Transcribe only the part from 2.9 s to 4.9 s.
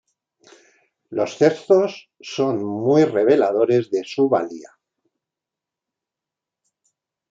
reveladores de su valía.